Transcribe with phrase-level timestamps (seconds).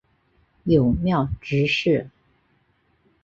[0.63, 2.09] 友庙执事。